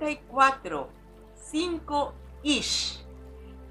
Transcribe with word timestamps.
44, 0.00 0.88
5 1.50 2.14
Ish, 2.42 3.04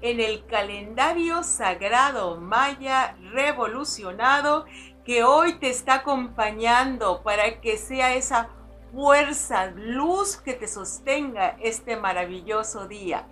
en 0.00 0.20
el 0.20 0.46
calendario 0.46 1.42
sagrado 1.42 2.36
maya 2.36 3.16
revolucionado 3.32 4.64
que 5.04 5.24
hoy 5.24 5.54
te 5.54 5.70
está 5.70 5.94
acompañando 5.94 7.22
para 7.24 7.60
que 7.60 7.76
sea 7.76 8.14
esa 8.14 8.48
fuerza, 8.92 9.72
luz 9.74 10.36
que 10.36 10.54
te 10.54 10.68
sostenga 10.68 11.56
este 11.60 11.96
maravilloso 11.96 12.86
día. 12.86 13.26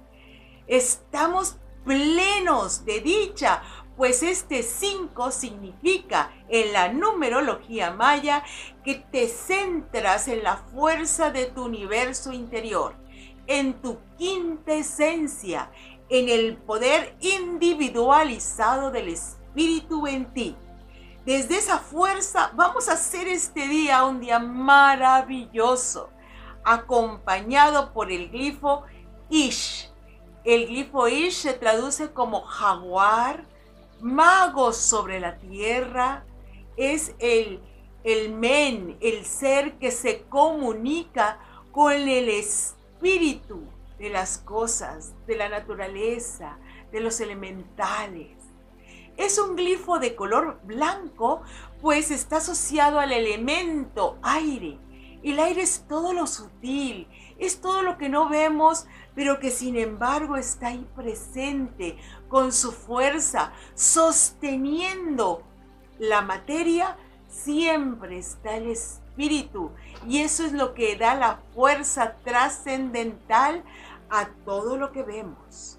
Estamos 0.66 1.56
plenos 1.84 2.84
de 2.84 3.00
dicha, 3.00 3.62
pues 3.98 4.22
este 4.22 4.62
5 4.62 5.32
significa 5.32 6.30
en 6.48 6.72
la 6.72 6.88
numerología 6.88 7.90
maya 7.90 8.44
que 8.84 8.94
te 8.94 9.26
centras 9.26 10.28
en 10.28 10.44
la 10.44 10.56
fuerza 10.56 11.32
de 11.32 11.46
tu 11.46 11.64
universo 11.64 12.32
interior, 12.32 12.94
en 13.48 13.82
tu 13.82 13.98
quinta 14.16 14.72
esencia, 14.72 15.72
en 16.08 16.28
el 16.28 16.56
poder 16.58 17.16
individualizado 17.20 18.92
del 18.92 19.08
espíritu 19.08 20.06
en 20.06 20.32
ti. 20.32 20.56
Desde 21.26 21.58
esa 21.58 21.80
fuerza 21.80 22.52
vamos 22.54 22.88
a 22.88 22.92
hacer 22.92 23.26
este 23.26 23.66
día 23.66 24.04
un 24.04 24.20
día 24.20 24.38
maravilloso, 24.38 26.10
acompañado 26.64 27.92
por 27.92 28.12
el 28.12 28.30
glifo 28.30 28.84
Ish. 29.28 29.90
El 30.44 30.68
glifo 30.68 31.08
Ish 31.08 31.34
se 31.34 31.54
traduce 31.54 32.12
como 32.12 32.42
jaguar, 32.42 33.47
mago 34.00 34.72
sobre 34.72 35.20
la 35.20 35.38
tierra, 35.38 36.24
es 36.76 37.14
el, 37.18 37.60
el 38.04 38.32
men, 38.32 38.96
el 39.00 39.24
ser 39.24 39.78
que 39.78 39.90
se 39.90 40.22
comunica 40.28 41.38
con 41.72 41.92
el 41.92 42.28
espíritu 42.28 43.62
de 43.98 44.10
las 44.10 44.38
cosas, 44.38 45.12
de 45.26 45.36
la 45.36 45.48
naturaleza, 45.48 46.58
de 46.92 47.00
los 47.00 47.20
elementales. 47.20 48.36
Es 49.16 49.38
un 49.38 49.56
glifo 49.56 49.98
de 49.98 50.14
color 50.14 50.60
blanco, 50.62 51.42
pues 51.82 52.12
está 52.12 52.36
asociado 52.36 53.00
al 53.00 53.12
elemento 53.12 54.16
aire. 54.22 54.78
El 55.22 55.40
aire 55.40 55.62
es 55.62 55.84
todo 55.88 56.12
lo 56.12 56.26
sutil, 56.26 57.08
es 57.38 57.60
todo 57.60 57.82
lo 57.82 57.98
que 57.98 58.08
no 58.08 58.28
vemos, 58.28 58.86
pero 59.14 59.40
que 59.40 59.50
sin 59.50 59.76
embargo 59.76 60.36
está 60.36 60.68
ahí 60.68 60.86
presente 60.94 61.98
con 62.28 62.52
su 62.52 62.72
fuerza, 62.72 63.52
sosteniendo 63.74 65.42
la 65.98 66.22
materia, 66.22 66.96
siempre 67.28 68.18
está 68.18 68.56
el 68.56 68.68
espíritu. 68.70 69.72
Y 70.06 70.18
eso 70.18 70.44
es 70.44 70.52
lo 70.52 70.74
que 70.74 70.96
da 70.96 71.14
la 71.14 71.40
fuerza 71.54 72.16
trascendental 72.24 73.64
a 74.10 74.28
todo 74.44 74.76
lo 74.76 74.92
que 74.92 75.02
vemos. 75.02 75.78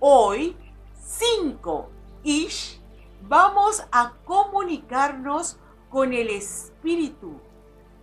Hoy, 0.00 0.56
5 1.02 1.90
Ish, 2.22 2.80
vamos 3.22 3.84
a 3.92 4.12
comunicarnos 4.24 5.58
con 5.90 6.12
el 6.12 6.28
espíritu 6.28 7.40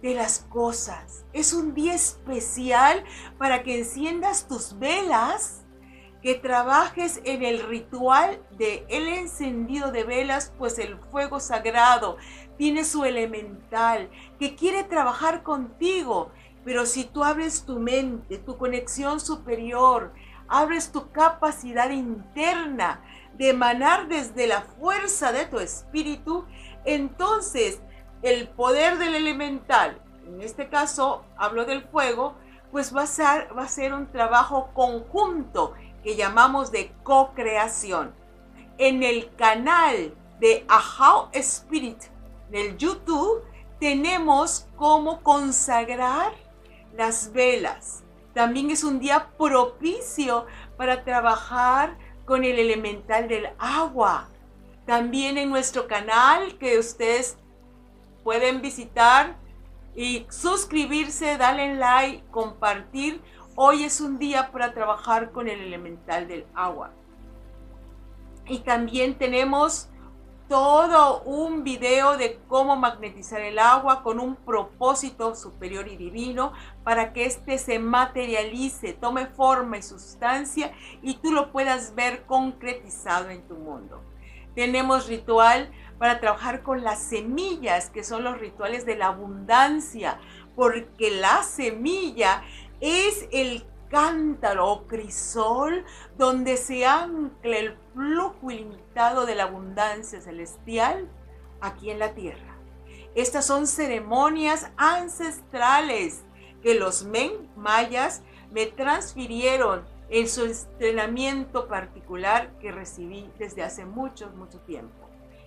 de 0.02 0.16
las 0.16 0.40
cosas. 0.50 1.26
Es 1.34 1.54
un 1.54 1.74
día 1.74 1.94
especial 1.94 3.04
para 3.38 3.64
que 3.64 3.80
enciendas 3.80 4.48
tus 4.48 4.78
velas, 4.80 5.66
que 6.22 6.36
trabajes 6.36 7.20
en 7.24 7.44
el 7.44 7.64
ritual 7.64 8.42
de 8.58 8.86
el 8.90 9.08
encendido 9.08 9.92
de 9.92 10.04
velas, 10.04 10.54
pues 10.58 10.78
el 10.78 10.98
fuego 11.12 11.40
sagrado 11.40 12.18
tiene 12.58 12.86
su 12.86 13.06
elemental 13.06 14.10
que 14.40 14.56
quiere 14.56 14.84
trabajar 14.84 15.42
contigo. 15.42 16.32
Pero 16.64 16.86
si 16.86 17.06
tú 17.06 17.24
abres 17.24 17.66
tu 17.66 17.80
mente, 17.80 18.38
tu 18.38 18.58
conexión 18.58 19.20
superior, 19.20 20.14
abres 20.48 20.92
tu 20.92 21.12
capacidad 21.12 21.90
interna, 21.90 23.04
de 23.38 23.50
emanar 23.50 24.08
desde 24.08 24.46
la 24.46 24.62
fuerza 24.62 25.32
de 25.32 25.46
tu 25.46 25.60
espíritu, 25.60 26.46
entonces 26.86 27.82
el 28.22 28.48
poder 28.48 28.98
del 28.98 29.16
elemental, 29.16 30.02
en 30.28 30.42
este 30.42 30.70
caso 30.70 31.26
hablo 31.38 31.66
del 31.66 31.84
fuego, 31.84 32.36
pues 32.72 32.96
va 32.96 33.04
a 33.04 33.08
ser, 33.08 33.50
va 33.58 33.64
a 33.64 33.68
ser 33.68 33.94
un 33.94 34.08
trabajo 34.12 34.70
conjunto 34.74 35.74
que 36.04 36.16
llamamos 36.16 36.72
de 36.72 36.92
co-creación. 37.04 38.14
En 38.78 39.04
el 39.04 39.34
canal 39.36 40.14
de 40.40 40.66
Ahau 40.68 41.30
Spirit 41.34 42.04
del 42.50 42.78
YouTube 42.78 43.44
tenemos 43.80 44.68
cómo 44.76 45.22
consagrar 45.22 46.34
las 46.96 47.32
velas. 47.34 48.03
También 48.34 48.72
es 48.72 48.84
un 48.84 49.00
día 49.00 49.30
propicio 49.38 50.46
para 50.78 51.03
trabajar 51.03 51.98
con 52.26 52.44
el 52.44 52.59
elemental 52.59 53.28
del 53.28 53.50
agua. 53.59 54.30
También 54.86 55.38
en 55.38 55.50
nuestro 55.50 55.88
canal 55.88 56.58
que 56.58 56.80
ustedes 56.80 57.38
pueden 58.24 58.62
visitar 58.62 59.38
y 59.96 60.26
suscribirse, 60.30 61.38
darle 61.38 61.76
like, 61.76 62.24
compartir. 62.32 63.22
Hoy 63.56 63.84
es 63.84 64.00
un 64.02 64.18
día 64.18 64.52
para 64.52 64.74
trabajar 64.74 65.32
con 65.32 65.48
el 65.48 65.59
elemental 65.59 66.28
del 66.28 66.46
agua. 66.54 66.92
Y 68.48 68.59
también 68.59 69.18
tenemos 69.18 69.90
todo 70.52 71.22
un 71.22 71.64
video 71.64 72.18
de 72.18 72.38
cómo 72.50 72.76
magnetizar 72.76 73.40
el 73.40 73.58
agua 73.58 74.04
con 74.04 74.20
un 74.20 74.36
propósito 74.36 75.34
superior 75.34 75.88
y 75.88 75.96
divino 75.96 76.52
para 76.84 77.14
que 77.14 77.24
éste 77.24 77.58
se 77.58 77.80
materialice, 77.80 78.92
tome 78.92 79.28
forma 79.28 79.78
y 79.78 79.82
sustancia 79.82 80.74
y 81.02 81.14
tú 81.16 81.32
lo 81.32 81.53
puedas 81.53 81.96
ver 81.96 82.26
concretizado 82.26 83.30
en 83.30 83.48
tu 83.48 83.56
mundo. 83.56 84.02
Tenemos 84.53 85.08
ritual 85.08 85.72
para 86.02 86.20
trabajar 86.20 86.64
con 86.64 86.84
las 86.84 86.98
semillas, 86.98 87.92
que 87.92 88.04
son 88.04 88.24
los 88.24 88.40
rituales 88.40 88.88
de 88.88 88.96
la 88.96 89.10
abundancia, 89.10 90.20
porque 90.56 91.12
la 91.12 91.44
semilla 91.44 92.42
es 92.80 93.28
el 93.32 93.68
cántaro 93.88 94.68
o 94.68 94.88
crisol 94.88 95.86
donde 96.18 96.58
se 96.58 96.88
ancla 96.88 97.56
el 97.56 97.78
flujo 97.94 98.50
ilimitado 98.50 99.28
de 99.28 99.36
la 99.36 99.44
abundancia 99.44 100.20
celestial 100.22 101.08
aquí 101.60 101.92
en 101.92 102.00
la 102.00 102.16
tierra. 102.16 102.58
Estas 103.14 103.46
son 103.46 103.68
ceremonias 103.68 104.72
ancestrales 104.78 106.24
que 106.64 106.74
los 106.74 107.04
men 107.04 107.48
mayas 107.56 108.24
me 108.50 108.66
transfirieron 108.66 109.86
en 110.10 110.28
su 110.28 110.46
entrenamiento 110.46 111.68
particular 111.68 112.58
que 112.58 112.72
recibí 112.72 113.30
desde 113.38 113.62
hace 113.62 113.86
mucho, 113.86 114.32
mucho 114.32 114.62
tiempo 114.62 115.01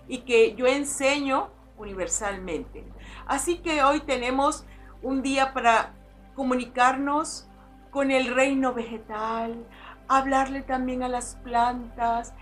y 0.08 0.18
que 0.18 0.54
yo 0.54 0.66
enseño 0.66 1.50
universalmente. 1.78 2.84
Así 3.26 3.58
que 3.58 3.82
hoy 3.82 4.00
tenemos 4.00 4.64
un 5.02 5.22
día 5.22 5.52
para 5.52 5.94
comunicarnos 6.34 7.48
con 7.90 8.10
el 8.10 8.34
reino 8.34 8.74
vegetal, 8.74 9.66
hablarle 10.08 10.62
también 10.62 11.02
a 11.02 11.08
las 11.08 11.36
plantas, 11.36 12.34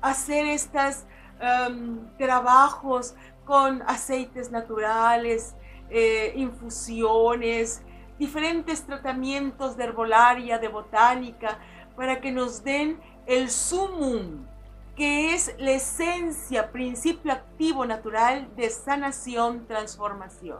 hacer 0.00 0.46
estos 0.46 1.04
em, 1.40 2.06
trabajos 2.18 3.14
con 3.44 3.82
aceites 3.86 4.50
naturales, 4.50 5.56
eh, 5.90 6.32
infusiones, 6.36 7.82
diferentes 8.18 8.84
tratamientos 8.84 9.76
de 9.76 9.84
herbolaria, 9.84 10.58
de 10.58 10.68
botánica, 10.68 11.58
para 11.96 12.20
que 12.20 12.30
nos 12.30 12.62
den 12.62 13.00
el 13.26 13.50
sumum, 13.50 14.46
que 14.98 15.32
es 15.32 15.54
la 15.58 15.70
esencia, 15.70 16.72
principio 16.72 17.30
activo 17.30 17.86
natural 17.86 18.48
de 18.56 18.68
sanación, 18.68 19.64
transformación. 19.68 20.58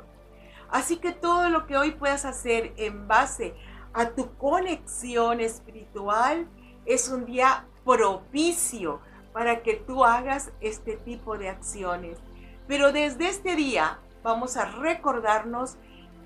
Así 0.71 0.99
que 0.99 1.11
todo 1.11 1.49
lo 1.49 1.67
que 1.67 1.77
hoy 1.77 1.91
puedas 1.91 2.25
hacer 2.25 2.73
en 2.77 3.09
base 3.09 3.57
a 3.93 4.11
tu 4.11 4.37
conexión 4.37 5.41
espiritual, 5.41 6.47
es 6.87 7.09
un 7.09 7.27
día 7.27 7.67
propicio 7.85 9.01
para 9.33 9.65
que 9.65 9.75
tú 9.75 10.05
hagas 10.05 10.53
este 10.61 10.97
tipo 10.97 11.37
de 11.37 11.49
acciones. 11.49 12.19
Pero 12.69 12.93
desde 12.93 13.29
este 13.29 13.57
día 13.57 13.99
vamos 14.23 14.57
a 14.57 14.67
recordarnos 14.67 15.79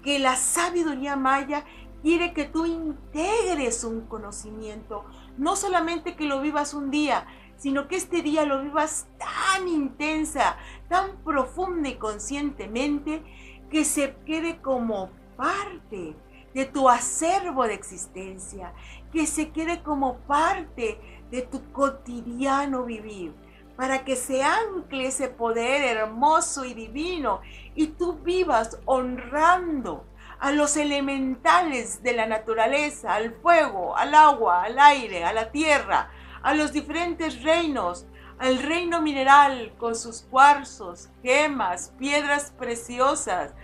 que 0.02 0.18
la 0.18 0.36
sabiduría 0.36 1.16
maya 1.16 1.64
quiere 2.02 2.34
que 2.34 2.44
tú 2.44 2.66
integres 2.66 3.84
un 3.84 4.02
conocimiento, 4.02 5.06
no 5.38 5.56
solamente 5.56 6.14
que 6.14 6.26
lo 6.26 6.42
vivas 6.42 6.74
un 6.74 6.90
día, 6.90 7.26
sino 7.62 7.86
que 7.86 7.94
este 7.94 8.22
día 8.22 8.44
lo 8.44 8.60
vivas 8.60 9.06
tan 9.18 9.68
intensa, 9.68 10.56
tan 10.88 11.18
profunda 11.18 11.88
y 11.88 11.94
conscientemente 11.94 13.22
que 13.70 13.84
se 13.84 14.16
quede 14.26 14.60
como 14.60 15.10
parte 15.36 16.16
de 16.52 16.64
tu 16.66 16.88
acervo 16.88 17.62
de 17.68 17.74
existencia, 17.74 18.72
que 19.12 19.28
se 19.28 19.50
quede 19.50 19.80
como 19.84 20.16
parte 20.22 20.98
de 21.30 21.42
tu 21.42 21.70
cotidiano 21.70 22.82
vivir, 22.82 23.32
para 23.76 24.04
que 24.04 24.16
se 24.16 24.42
ancle 24.42 25.06
ese 25.06 25.28
poder 25.28 25.84
hermoso 25.84 26.64
y 26.64 26.74
divino 26.74 27.42
y 27.76 27.86
tú 27.86 28.14
vivas 28.14 28.80
honrando 28.86 30.04
a 30.40 30.50
los 30.50 30.76
elementales 30.76 32.02
de 32.02 32.14
la 32.14 32.26
naturaleza, 32.26 33.14
al 33.14 33.34
fuego, 33.34 33.96
al 33.96 34.16
agua, 34.16 34.64
al 34.64 34.80
aire, 34.80 35.24
a 35.24 35.32
la 35.32 35.52
tierra, 35.52 36.10
a 36.42 36.54
los 36.54 36.72
diferentes 36.72 37.42
reinos, 37.42 38.06
al 38.38 38.58
reino 38.62 39.00
mineral 39.00 39.74
con 39.78 39.94
sus 39.94 40.22
cuarzos, 40.22 41.10
gemas, 41.22 41.92
piedras 41.98 42.52
preciosas, 42.58 43.54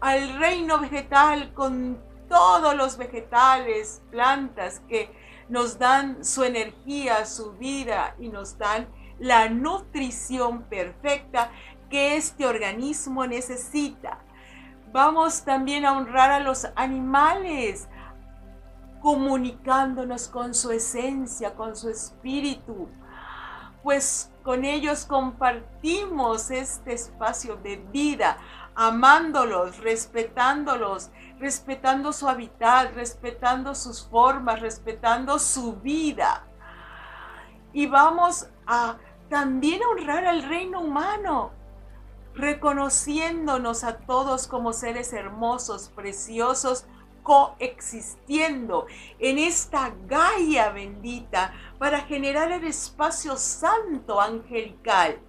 al 0.00 0.38
reino 0.38 0.78
vegetal 0.78 1.52
con 1.54 2.00
todos 2.28 2.74
los 2.74 2.96
vegetales, 2.96 4.02
plantas 4.10 4.80
que 4.88 5.10
nos 5.48 5.78
dan 5.78 6.24
su 6.24 6.44
energía, 6.44 7.26
su 7.26 7.52
vida 7.52 8.16
y 8.18 8.28
nos 8.28 8.56
dan 8.56 8.88
la 9.18 9.48
nutrición 9.48 10.62
perfecta 10.62 11.50
que 11.90 12.16
este 12.16 12.46
organismo 12.46 13.26
necesita. 13.26 14.18
Vamos 14.92 15.44
también 15.44 15.84
a 15.84 15.92
honrar 15.92 16.30
a 16.30 16.40
los 16.40 16.66
animales, 16.74 17.86
comunicándonos 19.02 20.28
con 20.28 20.54
su 20.54 20.70
esencia, 20.70 21.56
con 21.56 21.74
su 21.74 21.90
espíritu, 21.90 22.88
pues 23.82 24.30
con 24.44 24.64
ellos 24.64 25.04
compartimos 25.04 26.52
este 26.52 26.94
espacio 26.94 27.56
de 27.56 27.76
vida, 27.92 28.38
amándolos, 28.76 29.78
respetándolos, 29.78 31.10
respetando 31.40 32.12
su 32.12 32.28
hábitat, 32.28 32.94
respetando 32.94 33.74
sus 33.74 34.06
formas, 34.06 34.60
respetando 34.60 35.40
su 35.40 35.74
vida. 35.74 36.46
Y 37.72 37.86
vamos 37.86 38.48
a 38.66 38.98
también 39.28 39.82
honrar 39.82 40.26
al 40.26 40.44
reino 40.44 40.80
humano, 40.80 41.50
reconociéndonos 42.34 43.82
a 43.82 43.96
todos 43.98 44.46
como 44.46 44.72
seres 44.72 45.12
hermosos, 45.12 45.90
preciosos, 45.94 46.86
coexistiendo 47.22 48.86
en 49.18 49.38
esta 49.38 49.92
Gaia 50.06 50.70
bendita 50.70 51.52
para 51.78 52.00
generar 52.00 52.50
el 52.52 52.64
espacio 52.64 53.36
santo 53.36 54.20
angelical. 54.20 55.20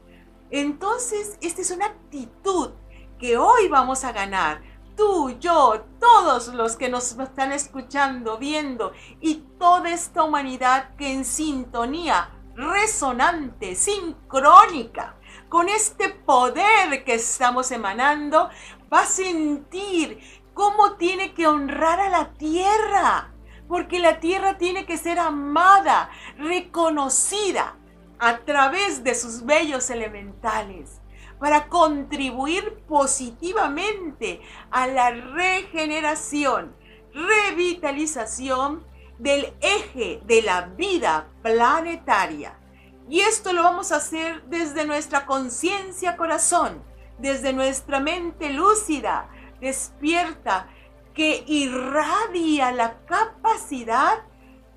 Entonces, 0.50 1.38
esta 1.42 1.62
es 1.62 1.72
una 1.72 1.88
actitud 1.88 2.72
que 3.19 3.38
hoy 3.38 3.68
vamos 3.69 4.04
a 4.04 4.12
ganar. 4.12 4.62
Tú, 4.95 5.38
yo, 5.40 5.86
todos 6.00 6.50
los 6.50 6.75
que 6.75 6.90
nos 6.90 7.18
están 7.18 7.51
escuchando, 7.51 8.38
viendo 8.38 8.94
y 9.22 9.36
toda 9.57 9.89
esta 9.89 10.24
humanidad 10.24 10.96
que 10.96 11.12
en 11.12 11.25
sintonía 11.25 12.30
resonante, 12.56 13.75
sincrónica, 13.75 15.16
con 15.50 15.69
este 15.69 16.10
poder 16.10 17.04
que 17.04 17.16
estamos 17.16 17.72
emanando, 17.72 18.50
va 18.92 19.01
a 19.01 19.06
sentir 19.06 20.43
cómo 20.54 20.94
tiene 20.94 21.34
que 21.34 21.48
honrar 21.48 22.00
a 22.00 22.10
la 22.10 22.34
tierra, 22.34 23.34
porque 23.68 24.00
la 24.00 24.20
tierra 24.20 24.58
tiene 24.58 24.86
que 24.86 24.98
ser 24.98 25.20
amada, 25.20 26.10
reconocida 26.38 27.76
a 28.20 28.38
través 28.40 29.04
de 29.04 29.16
sus 29.16 29.46
bellos 29.46 29.90
elementales 29.90 31.02
para 31.40 31.68
contribuir 31.68 32.84
positivamente 32.88 34.42
a 34.72 34.88
la 34.88 35.12
regeneración, 35.12 36.76
revitalización 37.14 38.86
del 39.20 39.54
eje 39.62 40.22
de 40.26 40.42
la 40.42 40.62
vida 40.62 41.28
planetaria. 41.42 42.58
Y 43.10 43.20
esto 43.20 43.52
lo 43.52 43.64
vamos 43.64 43.92
a 43.92 43.98
hacer 43.98 44.44
desde 44.46 44.86
nuestra 44.86 45.26
conciencia 45.26 46.16
corazón, 46.16 46.82
desde 47.18 47.52
nuestra 47.52 48.00
mente 48.00 48.50
lúcida, 48.50 49.30
despierta, 49.63 50.68
que 51.15 51.44
irradia 51.48 52.71
la 52.71 53.00
capacidad 53.06 54.24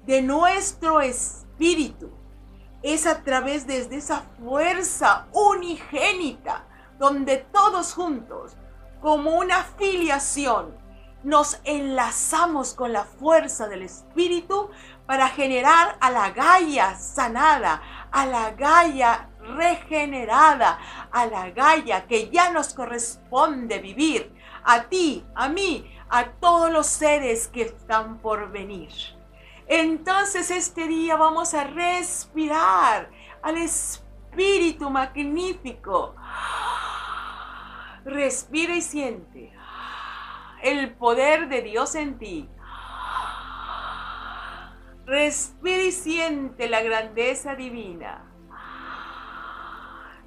de 0.07 0.23
nuestro 0.23 1.01
espíritu. 1.01 2.11
Es 2.83 3.07
a 3.07 3.23
través 3.25 3.67
de 3.67 3.85
esa 3.91 4.23
fuerza 4.39 5.27
unigénita 5.33 6.65
donde 6.99 7.39
todos 7.39 7.95
juntos, 7.95 8.57
como 9.01 9.39
una 9.39 9.65
filiación, 9.65 10.77
nos 11.25 11.61
enlazamos 11.65 12.75
con 12.75 12.93
la 12.93 13.03
fuerza 13.03 13.67
del 13.67 13.83
espíritu 13.83 14.71
para 15.07 15.29
generar 15.29 15.97
a 16.01 16.11
la 16.11 16.31
Gaia 16.31 16.97
sanada, 16.97 17.83
a 18.13 18.27
la 18.27 18.53
Gaia 18.53 19.29
regenerada, 19.41 20.79
a 21.11 21.27
la 21.27 21.51
Gaia 21.51 22.07
que 22.07 22.31
ya 22.31 22.53
nos 22.53 22.75
corresponde 22.75 23.81
vivir, 23.81 24.33
a 24.67 24.83
ti, 24.89 25.25
a 25.35 25.49
mí, 25.49 25.91
a 26.11 26.33
todos 26.33 26.71
los 26.71 26.87
seres 26.87 27.49
que 27.49 27.63
están 27.63 28.19
por 28.19 28.51
venir. 28.51 28.91
Entonces 29.69 30.51
este 30.51 30.87
día 30.89 31.17
vamos 31.17 31.55
a 31.55 31.65
respirar 31.65 33.11
al 33.43 33.57
Espíritu 33.59 34.91
magnífico. 34.91 36.15
Respira 38.05 38.75
y 38.77 38.83
siente 38.83 39.53
el 40.63 40.95
poder 40.95 41.49
de 41.49 41.63
Dios 41.63 41.95
en 41.95 42.19
ti. 42.19 42.49
Respira 45.05 45.83
y 45.83 45.93
siente 45.93 46.69
la 46.69 46.83
grandeza 46.83 47.55
divina. 47.55 48.25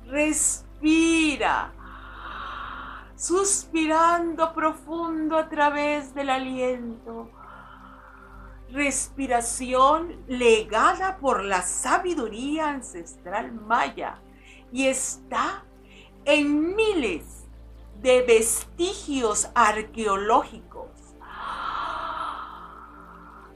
Respira, 0.06 1.74
suspirando 3.20 4.54
profundo 4.54 5.38
a 5.38 5.50
través 5.50 6.16
del 6.16 6.30
aliento. 6.30 7.30
Respiración 8.72 10.24
legada 10.28 11.18
por 11.18 11.44
la 11.44 11.62
sabiduría 11.62 12.70
ancestral 12.70 13.52
maya 13.52 14.22
y 14.72 14.88
está 14.88 15.66
en 16.24 16.76
miles 16.76 17.46
de 18.02 18.22
vestigios 18.22 19.50
arqueológicos 19.54 20.88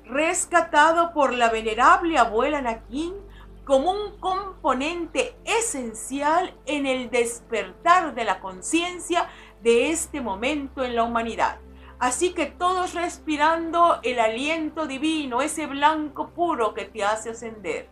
rescatado 0.06 1.14
por 1.14 1.34
la 1.34 1.50
venerable 1.50 2.18
abuela 2.18 2.62
Nakin 2.62 3.14
como 3.66 3.92
un 3.92 4.18
componente 4.20 5.38
esencial 5.46 6.54
en 6.66 6.86
el 6.86 7.10
despertar 7.10 8.14
de 8.14 8.26
la 8.26 8.40
conciencia 8.40 9.30
de 9.64 9.90
este 9.90 10.22
momento 10.22 10.84
en 10.84 10.96
la 10.96 11.04
humanidad. 11.04 11.58
Así 11.98 12.34
que 12.34 12.48
todos 12.48 12.94
respirando 12.94 14.00
el 14.04 14.20
aliento 14.20 14.88
divino, 14.88 15.42
ese 15.42 15.68
blanco 15.68 16.30
puro 16.32 16.74
que 16.74 16.86
te 16.86 17.04
hace 17.04 17.30
ascender. 17.30 17.90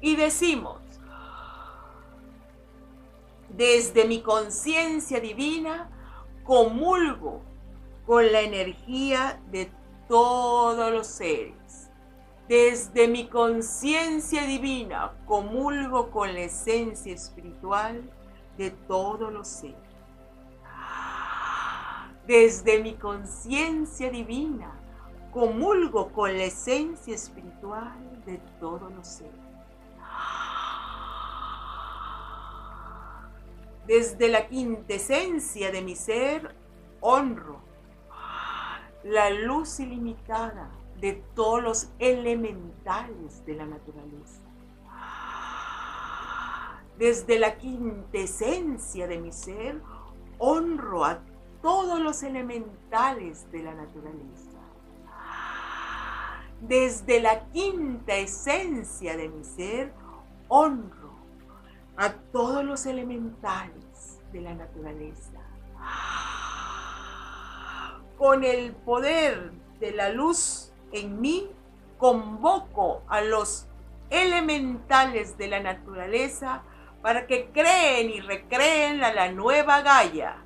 Y 0.00 0.14
decimos, 0.14 0.78
desde 3.48 4.04
mi 4.04 4.20
conciencia 4.20 5.18
divina, 5.18 5.90
comulgo 6.44 7.42
con 8.06 8.30
la 8.30 8.42
energía 8.42 9.40
de 9.50 9.72
todos 10.08 10.92
los 10.92 11.06
seres. 11.06 11.90
Desde 12.48 13.08
mi 13.08 13.26
conciencia 13.26 14.46
divina 14.46 15.12
comulgo 15.26 16.10
con 16.10 16.34
la 16.34 16.40
esencia 16.40 17.14
espiritual 17.14 18.10
de 18.56 18.70
todos 18.70 19.32
los 19.32 19.48
seres. 19.48 19.76
Desde 22.26 22.82
mi 22.82 22.94
conciencia 22.94 24.10
divina 24.10 24.72
comulgo 25.32 26.10
con 26.12 26.36
la 26.36 26.44
esencia 26.44 27.14
espiritual 27.14 28.22
de 28.24 28.38
todos 28.60 28.92
los 28.92 29.06
seres. 29.06 29.34
Desde 33.86 34.28
la 34.28 34.48
quintesencia 34.48 35.70
de 35.70 35.82
mi 35.82 35.94
ser 35.94 36.54
honro 37.00 37.60
la 39.02 39.28
luz 39.28 39.80
ilimitada 39.80 40.70
de 40.98 41.12
todos 41.34 41.62
los 41.62 41.88
elementales 41.98 43.44
de 43.44 43.54
la 43.54 43.66
naturaleza. 43.66 44.43
Desde 46.98 47.38
la 47.38 47.56
quintesencia 47.56 49.06
de 49.06 49.18
mi 49.18 49.32
ser, 49.32 49.80
honro 50.38 51.04
a 51.04 51.20
todos 51.60 52.00
los 52.00 52.22
elementales 52.22 53.50
de 53.50 53.62
la 53.62 53.74
naturaleza. 53.74 54.60
Desde 56.60 57.20
la 57.20 57.46
quinta 57.50 58.14
esencia 58.14 59.16
de 59.16 59.28
mi 59.28 59.44
ser, 59.44 59.92
honro 60.48 61.14
a 61.96 62.12
todos 62.12 62.64
los 62.64 62.86
elementales 62.86 64.20
de 64.32 64.40
la 64.40 64.54
naturaleza 64.54 65.40
con 68.16 68.44
el 68.44 68.72
poder 68.72 69.52
de 69.80 69.92
la 69.92 70.08
luz 70.10 70.72
en 70.92 71.20
mí, 71.20 71.50
convoco 71.98 73.02
a 73.08 73.20
los 73.20 73.66
elementales 74.10 75.36
de 75.36 75.48
la 75.48 75.60
naturaleza 75.60 76.62
para 77.04 77.26
que 77.26 77.50
creen 77.52 78.08
y 78.08 78.22
recreen 78.22 79.04
a 79.04 79.12
la 79.12 79.30
nueva 79.30 79.82
Gaia. 79.82 80.38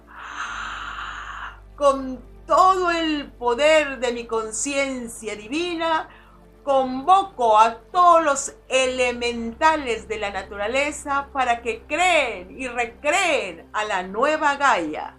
con 1.77 2.21
todo 2.49 2.91
el 2.91 3.31
poder 3.31 4.01
de 4.01 4.11
mi 4.11 4.27
conciencia 4.27 5.37
divina, 5.37 6.09
convoco 6.65 7.57
a 7.57 7.77
todos 7.93 8.25
los 8.25 8.57
elementales 8.69 10.09
de 10.09 10.19
la 10.19 10.31
naturaleza 10.31 11.29
para 11.33 11.63
que 11.63 11.83
creen 11.83 12.61
y 12.61 12.67
recreen 12.67 13.69
a 13.73 13.85
la 13.85 14.03
nueva 14.03 14.57
Gaia. 14.57 15.15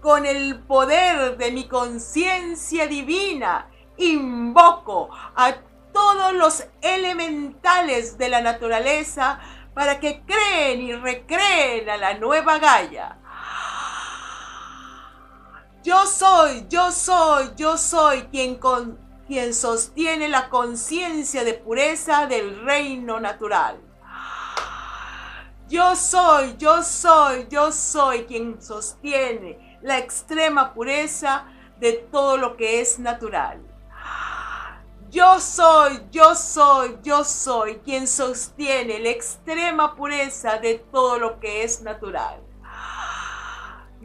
Con 0.00 0.24
el 0.24 0.60
poder 0.60 1.36
de 1.36 1.52
mi 1.52 1.68
conciencia 1.68 2.86
divina, 2.86 3.68
invoco 3.98 5.10
a 5.34 5.54
todos 5.96 6.34
los 6.34 6.62
elementales 6.82 8.18
de 8.18 8.28
la 8.28 8.42
naturaleza 8.42 9.40
para 9.72 9.98
que 9.98 10.20
creen 10.26 10.82
y 10.82 10.94
recreen 10.94 11.88
a 11.88 11.96
la 11.96 12.18
nueva 12.18 12.58
Gaia. 12.58 13.16
Yo 15.82 16.04
soy, 16.04 16.66
yo 16.68 16.92
soy, 16.92 17.50
yo 17.56 17.78
soy 17.78 18.24
quien, 18.24 18.56
con, 18.56 18.98
quien 19.26 19.54
sostiene 19.54 20.28
la 20.28 20.50
conciencia 20.50 21.44
de 21.44 21.54
pureza 21.54 22.26
del 22.26 22.62
reino 22.66 23.18
natural. 23.18 23.80
Yo 25.66 25.96
soy, 25.96 26.56
yo 26.58 26.82
soy, 26.82 27.46
yo 27.48 27.72
soy 27.72 28.26
quien 28.26 28.60
sostiene 28.60 29.78
la 29.80 29.96
extrema 29.96 30.74
pureza 30.74 31.46
de 31.80 31.94
todo 31.94 32.36
lo 32.36 32.58
que 32.58 32.82
es 32.82 32.98
natural. 32.98 33.65
Yo 35.10 35.40
soy, 35.40 36.00
yo 36.10 36.34
soy, 36.34 36.98
yo 37.02 37.24
soy 37.24 37.76
quien 37.84 38.06
sostiene 38.06 38.98
la 38.98 39.10
extrema 39.10 39.94
pureza 39.94 40.58
de 40.58 40.78
todo 40.90 41.18
lo 41.18 41.40
que 41.40 41.64
es 41.64 41.82
natural 41.82 42.46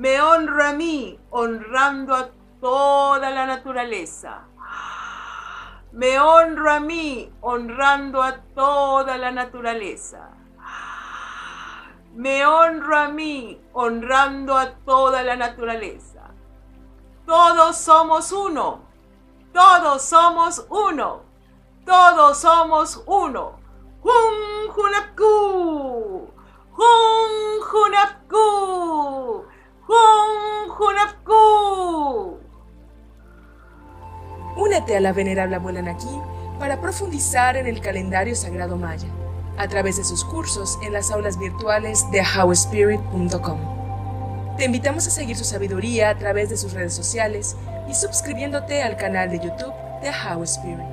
me 0.02 0.20
honra 0.20 0.70
a 0.70 0.74
mí, 0.74 1.20
honrando 1.30 2.16
a 2.16 2.30
toda 2.60 3.30
la 3.30 3.46
naturaleza. 3.46 4.48
Me 5.92 6.20
honro 6.20 6.72
a 6.72 6.80
mí, 6.80 7.32
honrando 7.42 8.24
a 8.24 8.38
toda 8.56 9.18
la 9.18 9.32
naturaleza. 9.32 10.30
Me 12.16 12.46
honro 12.46 12.98
a 12.98 13.10
mí, 13.10 13.62
honrando 13.74 14.58
a 14.58 14.72
toda 14.72 15.22
la 15.22 15.36
naturaleza. 15.36 16.32
Todos 17.26 17.78
somos 17.78 18.32
uno. 18.32 18.91
Todos 19.54 20.04
somos 20.04 20.66
uno. 20.70 21.24
Todos 21.86 22.38
somos 22.40 23.04
uno. 23.06 23.60
Hun 24.02 24.72
Hunapku. 24.76 26.28
Hun 26.78 27.62
Hunapku. 27.72 28.32
Únete 34.56 34.98
a 34.98 35.02
la 35.02 35.12
venerable 35.12 35.56
abuela 35.56 35.82
Naki 35.82 36.22
para 36.60 36.80
profundizar 36.80 37.58
en 37.58 37.68
el 37.68 37.82
calendario 37.82 38.36
sagrado 38.36 38.78
maya 38.78 39.08
a 39.58 39.68
través 39.68 39.98
de 39.98 40.04
sus 40.04 40.24
cursos 40.24 40.80
en 40.84 40.94
las 40.94 41.12
aulas 41.12 41.38
virtuales 41.38 42.10
de 42.12 42.22
howspirit.com. 42.22 43.60
Te 44.58 44.66
invitamos 44.66 45.08
a 45.08 45.10
seguir 45.10 45.36
su 45.36 45.44
sabiduría 45.44 46.10
a 46.10 46.18
través 46.18 46.50
de 46.50 46.58
sus 46.58 46.74
redes 46.74 46.94
sociales 46.94 47.56
y 47.88 47.94
suscribiéndote 47.94 48.82
al 48.82 48.98
canal 48.98 49.30
de 49.30 49.40
YouTube 49.40 49.74
de 50.02 50.10
How 50.10 50.44
Spirit. 50.44 50.91